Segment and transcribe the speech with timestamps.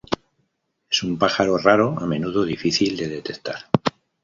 [0.89, 3.69] Es un pájaro raro a menudo difícil de detectar.